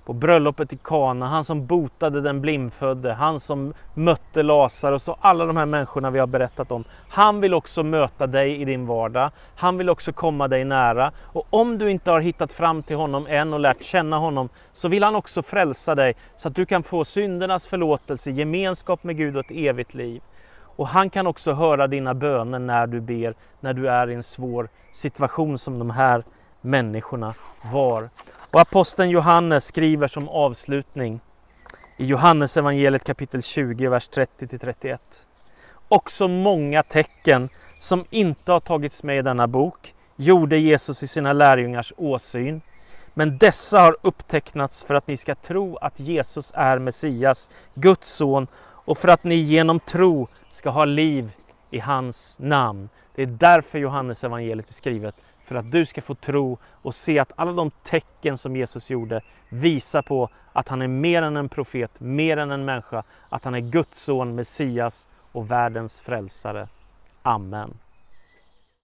på 0.05 0.13
bröllopet 0.13 0.73
i 0.73 0.77
Kana, 0.83 1.27
han 1.27 1.43
som 1.43 1.65
botade 1.65 2.21
den 2.21 2.41
blindfödde, 2.41 3.13
han 3.13 3.39
som 3.39 3.73
mötte 3.93 4.43
Lazarus 4.43 5.07
och 5.07 5.17
alla 5.21 5.45
de 5.45 5.57
här 5.57 5.65
människorna 5.65 6.11
vi 6.11 6.19
har 6.19 6.27
berättat 6.27 6.71
om. 6.71 6.83
Han 7.09 7.41
vill 7.41 7.53
också 7.53 7.83
möta 7.83 8.27
dig 8.27 8.61
i 8.61 8.65
din 8.65 8.85
vardag. 8.85 9.31
Han 9.55 9.77
vill 9.77 9.89
också 9.89 10.13
komma 10.13 10.47
dig 10.47 10.65
nära. 10.65 11.11
Och 11.21 11.47
om 11.49 11.77
du 11.77 11.91
inte 11.91 12.11
har 12.11 12.19
hittat 12.19 12.53
fram 12.53 12.83
till 12.83 12.95
honom 12.95 13.27
än 13.27 13.53
och 13.53 13.59
lärt 13.59 13.83
känna 13.83 14.17
honom 14.17 14.49
så 14.71 14.87
vill 14.87 15.03
han 15.03 15.15
också 15.15 15.43
frälsa 15.43 15.95
dig 15.95 16.15
så 16.37 16.47
att 16.47 16.55
du 16.55 16.65
kan 16.65 16.83
få 16.83 17.05
syndernas 17.05 17.67
förlåtelse, 17.67 18.31
gemenskap 18.31 19.03
med 19.03 19.17
Gud 19.17 19.37
och 19.37 19.45
ett 19.45 19.57
evigt 19.57 19.93
liv. 19.93 20.21
Och 20.77 20.87
han 20.87 21.09
kan 21.09 21.27
också 21.27 21.53
höra 21.53 21.87
dina 21.87 22.13
böner 22.13 22.59
när 22.59 22.87
du 22.87 23.01
ber, 23.01 23.35
när 23.59 23.73
du 23.73 23.89
är 23.89 24.09
i 24.09 24.13
en 24.13 24.23
svår 24.23 24.69
situation 24.91 25.57
som 25.57 25.79
de 25.79 25.89
här 25.89 26.23
människorna 26.65 27.33
var. 27.61 28.09
Och 28.51 28.61
aposteln 28.61 29.09
Johannes 29.09 29.65
skriver 29.65 30.07
som 30.07 30.29
avslutning 30.29 31.19
i 31.97 32.05
Johannes 32.05 32.57
evangeliet 32.57 33.03
kapitel 33.03 33.41
20, 33.41 33.89
vers 33.89 34.09
30-31. 34.09 34.97
Också 35.87 36.27
många 36.27 36.83
tecken 36.83 37.49
som 37.77 38.05
inte 38.09 38.51
har 38.51 38.59
tagits 38.59 39.03
med 39.03 39.17
i 39.17 39.21
denna 39.21 39.47
bok 39.47 39.93
gjorde 40.15 40.57
Jesus 40.57 41.03
i 41.03 41.07
sina 41.07 41.33
lärjungars 41.33 41.93
åsyn. 41.97 42.61
Men 43.13 43.37
dessa 43.37 43.79
har 43.79 43.97
upptecknats 44.01 44.83
för 44.83 44.93
att 44.93 45.07
ni 45.07 45.17
ska 45.17 45.35
tro 45.35 45.77
att 45.77 45.99
Jesus 45.99 46.51
är 46.55 46.79
Messias, 46.79 47.49
Guds 47.73 48.09
son, 48.09 48.47
och 48.61 48.97
för 48.97 49.07
att 49.07 49.23
ni 49.23 49.35
genom 49.35 49.79
tro 49.79 50.27
ska 50.49 50.69
ha 50.69 50.85
liv 50.85 51.31
i 51.71 51.79
hans 51.79 52.39
namn. 52.39 52.89
Det 53.15 53.21
är 53.21 53.25
därför 53.27 53.79
Johannes 53.79 54.23
evangeliet 54.23 54.69
är 54.69 54.73
skrivet 54.73 55.15
för 55.45 55.55
att 55.55 55.71
du 55.71 55.85
ska 55.85 56.01
få 56.01 56.15
tro 56.15 56.57
och 56.81 56.95
se 56.95 57.19
att 57.19 57.31
alla 57.35 57.51
de 57.51 57.71
tecken 57.71 58.37
som 58.37 58.55
Jesus 58.55 58.89
gjorde 58.89 59.21
visar 59.49 60.01
på 60.01 60.29
att 60.53 60.67
han 60.67 60.81
är 60.81 60.87
mer 60.87 61.21
än 61.21 61.37
en 61.37 61.49
profet, 61.49 61.99
mer 61.99 62.37
än 62.37 62.51
en 62.51 62.65
människa, 62.65 63.03
att 63.29 63.43
han 63.43 63.55
är 63.55 63.59
Guds 63.59 64.01
son, 64.01 64.35
Messias 64.35 65.07
och 65.31 65.51
världens 65.51 66.01
frälsare. 66.01 66.67
Amen. 67.21 67.73